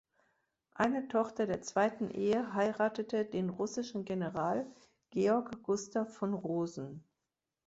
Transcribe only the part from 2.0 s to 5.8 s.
Ehe heiratete den russischen General Georg